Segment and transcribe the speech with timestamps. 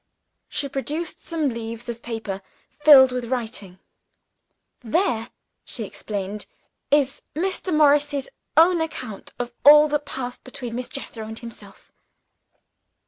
[0.49, 3.77] She produced some leaves of paper filled with writing.
[4.79, 5.29] "There,"
[5.63, 6.47] she explained,
[6.89, 7.71] "is Mr.
[7.71, 8.27] Morris's
[8.57, 11.91] own account of all that passed between Miss Jethro and himself."